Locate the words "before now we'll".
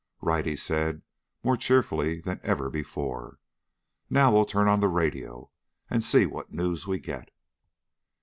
2.71-4.45